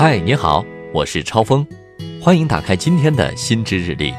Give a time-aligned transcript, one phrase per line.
[0.00, 1.66] 嗨，你好，我是超峰，
[2.22, 4.14] 欢迎打开今天的新知日历。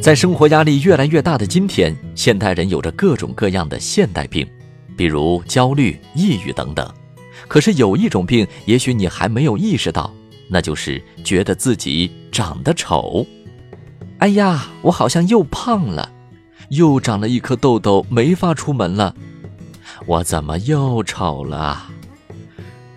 [0.00, 4.48] 在生活压力越来越大的今天，现代人有着各种各样的现代病，
[4.96, 6.90] 比如焦虑、抑郁等等。
[7.46, 10.10] 可是有一种病，也许你还没有意识到，
[10.48, 13.26] 那就是觉得自己长得丑。
[14.16, 16.10] 哎呀，我好像又胖了，
[16.70, 19.14] 又长了一颗痘痘，没法出门了。
[20.06, 21.90] 我怎么又丑了？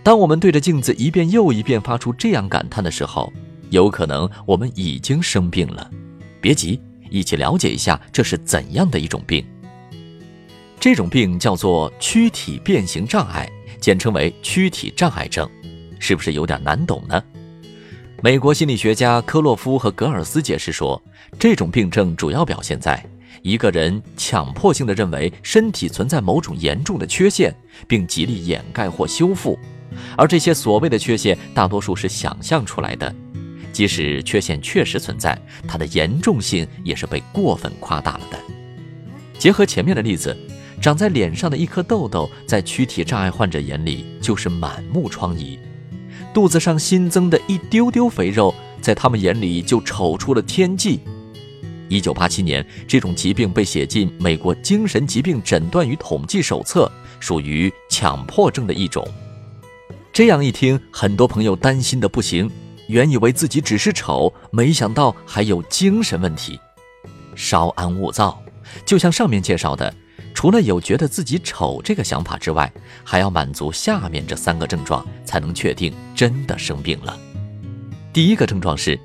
[0.05, 3.33] 当我们对着镜子一遍又一遍发出这样感叹的时候，
[3.71, 5.89] 有可能我们已经生病了。
[6.39, 9.43] 别急，一起了解一下这是怎样的一种病。
[10.79, 13.49] 这种病叫做躯体变形障碍，
[13.81, 15.49] 简称为躯体障碍症，
[15.97, 17.19] 是不是有点难懂呢？
[18.21, 21.01] 美国心理学家科洛夫和格尔斯解释说，
[21.39, 23.03] 这种病症主要表现在
[23.41, 27.51] 一个人强迫性的认为身体存在某种严重的缺陷，
[27.87, 29.57] 并极力掩盖或修复。
[30.17, 33.13] 而这些所谓的缺陷，大多数是想象出来的。
[33.73, 38.39] 即使缺陷确实存在，它的严重性也是被过分夸大了的。
[39.37, 40.35] 结合前面的例子，
[40.81, 45.59] 长在脸上的一颗痘痘，在躯体障碍患者眼里就是满目疮痍；
[46.33, 51.01] 肚子上新增的一丢丢肥肉，在他们眼里就丑出了天际。
[51.89, 56.89] 一九八七年，这种疾病被写进美国精神疾病诊断与统计手册，
[57.19, 59.05] 属于强迫症的一种。
[60.15, 62.49] 这样一听，很多朋友担心的不行。
[62.87, 66.57] 原以为自己只是丑，没想到还有精神问题。
[67.35, 68.41] 稍安勿躁，
[68.85, 69.93] 就像上面介绍的，
[70.33, 72.71] 除了有觉得自己丑这个想法之外，
[73.03, 77.19] 还要满足下面这三个症状，才能确定真的生病了。
[78.13, 78.97] 第一个症状是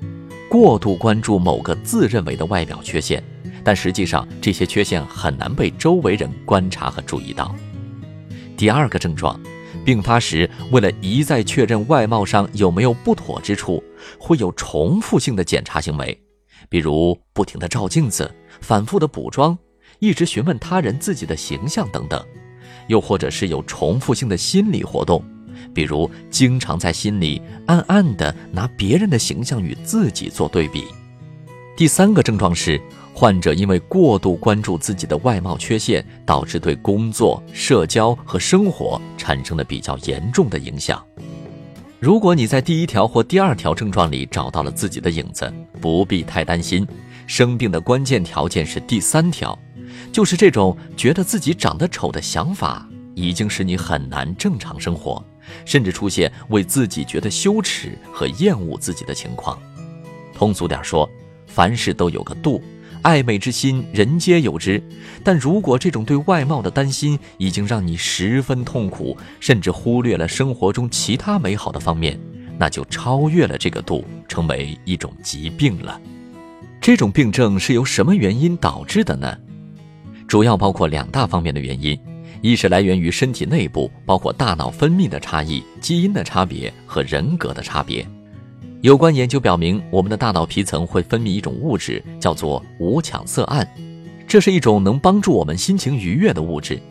[0.49, 3.21] 过度关注某个自认为的外表缺陷，
[3.65, 7.53] 但实际上这些缺陷很难被周围人观察和注意到。
[8.55, 9.37] 第二个症状。
[9.83, 13.83] 病发时，为了一再确认外貌上有没有不妥之处，
[14.19, 16.19] 会有重复性的检查行为，
[16.69, 18.29] 比如不停地照镜子、
[18.61, 19.57] 反复的补妆、
[19.99, 22.19] 一直询问他人自己的形象等等；
[22.87, 25.23] 又或者是有重复性的心理活动，
[25.73, 30.85] 比如经常在心里暗暗地拿别人的形象与自己做对比。
[31.81, 32.79] 第三个症状是。
[33.11, 41.03] 患者因为过度关注自己的外貌缺陷，导致对工作、社交和生活产生了比较严重的影响。
[41.99, 46.87] 如果你在第一条或第二条症状里找到了自己的影子，不必太担心。
[47.25, 49.57] 生病的关键条件是第三条，
[50.11, 55.25] 就是这种觉得自己长得丑的想法，已经使你很难正常生活，
[55.65, 59.57] 甚至出现为自己觉得羞耻和厌恶自己的情况。
[60.35, 61.09] 通俗点说，
[61.53, 62.61] 凡事都有个度。
[63.01, 64.81] 爱美之心，人皆有之。
[65.23, 72.19] 但如果这种对外貌的担心已经让你十分痛苦，甚至忽略了生活中其他美好的方面，
[72.59, 75.99] 那就超越了这个度，成为一种疾病了。
[76.79, 79.35] 这种病症是由什么原因导致的呢？
[80.27, 81.99] 主要包括两大方面的原因：
[82.41, 88.07] 一是来源于身体内部，包括大脑分泌的差异、基因的差别和人格的差别。
[88.81, 93.67] 有关研究表明，我们的大脑皮层会分泌一种物质，叫做五羟色胺。
[94.27, 96.81] 这是一种能帮助我们心情愉悦的物质。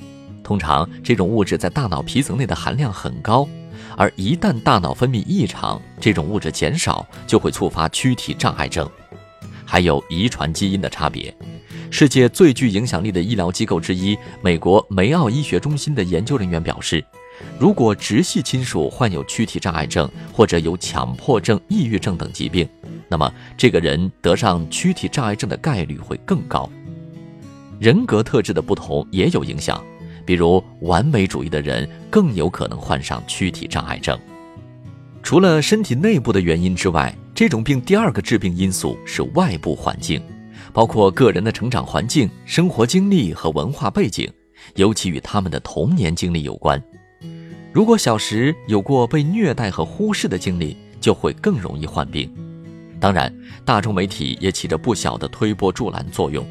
[0.45, 3.49] 通常，这种物质在大脑皮层内的含量很高，
[3.97, 8.89] 而一旦大脑分泌异常，这种物质减少，就会触发躯体障碍症。
[9.65, 11.37] 还有遗传基因的差别。
[11.91, 17.05] 世界最具影响力的医疗机构之一——美国梅奥医学中心的研究人员表示。
[17.59, 22.69] 如果直系亲属患有躯体障碍症或者有强迫症、抑郁症等疾病，
[23.09, 26.69] 那么这个人得上躯体障碍症的概率会更高。
[27.79, 29.83] 人格特质的不同也有影响，
[30.25, 34.19] 比如完美主义的人更有可能患上躯体障碍症。
[35.23, 40.23] 除了身体内部的原因之外，这种病第二个致病因素是外部环境，
[40.73, 44.31] 包括个人的成长环境、生活经历和文化背景，
[44.77, 46.83] 尤其与他们的童年经历有关。
[47.73, 52.31] 如果小时有过被虐待和忽视的经历，就会更容易患病。
[52.99, 53.33] 当然，
[53.65, 56.47] 大众媒体也起着不小的推波助澜作用。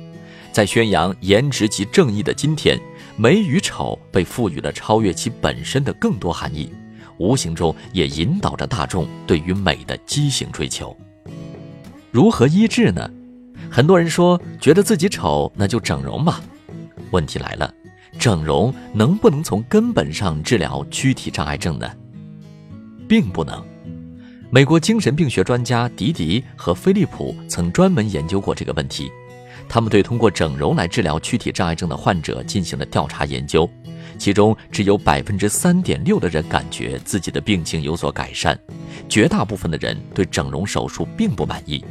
[0.52, 2.80] 在宣扬颜值及正义的今天，
[3.18, 6.72] 美与丑被赋予了超越其本身的更多含义，
[7.18, 10.96] 无形中也引导着大众对于美的畸形追求。
[12.12, 13.08] 如何医治呢？
[13.70, 16.42] 很多人说，觉得自己丑，那就整容吧。
[17.12, 17.72] 问题来了。
[18.18, 21.90] 整容能不能从根本上治疗躯体障碍症呢？
[23.08, 23.64] 并不能。
[24.50, 29.12] 美国精神病学专家迪迪和菲利普曾专门研究过这个问题。
[29.68, 33.70] 他们对通过整容来治疗躯体障碍症的患者进行了调查研究，
[34.18, 38.60] 其中只有百分之三点六的人感觉自己的病情有所改善，
[39.08, 41.86] 绝大部分的人对整容手术并不满意。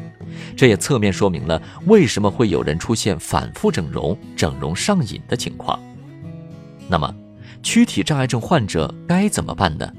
[0.56, 5.79] 这也侧面说明了为什么会有人出现反复整容、整容上瘾的情况。
[6.88, 7.14] 那么，
[7.62, 9.93] 躯体障碍症患者该怎么办呢？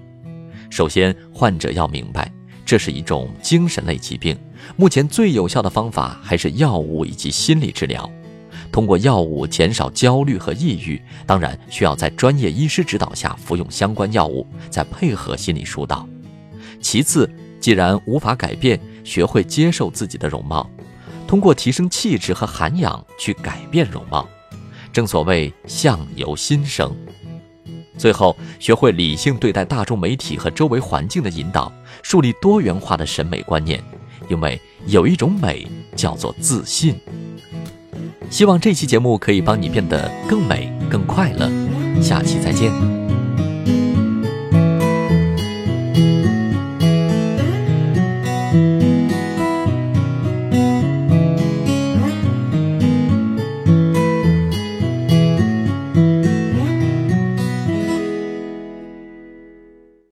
[0.69, 2.31] 首先，患者要明白，
[2.65, 4.37] 这是一种精神类疾病，
[4.75, 8.09] 目前最有效的方法还是药物以及心理治疗。
[8.71, 16.07] 通过药物减少焦虑和抑郁，当然需要在专业医师指导下服用相关药物，再配合心理疏导。
[16.79, 20.69] 其次，既然无法改变，学会接受自己的容貌，
[21.27, 24.27] 通过提升气质和涵养去改变容貌。
[24.99, 26.93] 正所谓相由心生。
[27.97, 31.71] 最后，学会理性对待大众媒体和周围环境的引导，
[32.03, 33.81] 树立多元化的审美观念，
[34.27, 35.65] 因为有一种美
[35.95, 36.99] 叫做自信。
[38.29, 41.49] 希望这期节目可以帮你变得更美、更快乐。
[42.01, 43.08] 下期再见。